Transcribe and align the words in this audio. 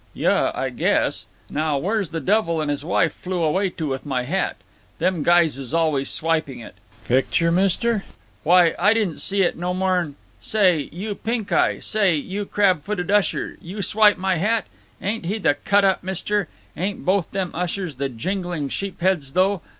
"Yuh, 0.15 0.49
I 0.55 0.71
guess—Now 0.71 1.77
where's 1.77 2.09
the 2.09 2.19
devil 2.19 2.59
and 2.59 2.71
his 2.71 2.83
wife 2.83 3.13
flew 3.13 3.43
away 3.43 3.69
to 3.69 3.85
with 3.87 4.03
my 4.03 4.23
hat? 4.23 4.55
Them 4.97 5.21
guys 5.21 5.59
is 5.59 5.75
always 5.75 6.09
swiping 6.09 6.59
it. 6.59 6.73
Picture, 7.07 7.51
mister? 7.51 8.03
Why, 8.41 8.73
I 8.79 8.95
didn't 8.95 9.19
see 9.21 9.43
it 9.43 9.55
no 9.57 9.75
more 9.75 9.99
'n—Say 9.99 10.89
you, 10.91 11.13
Pink 11.13 11.51
Eye, 11.51 11.77
say 11.81 12.15
you 12.15 12.45
crab 12.47 12.81
footed 12.81 13.11
usher, 13.11 13.57
did 13.57 13.63
you 13.63 13.83
swipe 13.83 14.17
my 14.17 14.37
hat? 14.37 14.65
Ain't 15.03 15.27
he 15.27 15.37
the 15.37 15.53
cut 15.53 15.85
up, 15.85 16.03
mister! 16.03 16.47
Ain't 16.75 17.05
both 17.05 17.29
them 17.29 17.51
ushers 17.53 17.97
the 17.97 18.09
jingling 18.09 18.69
sheepsheads, 18.69 19.33
though! 19.33 19.61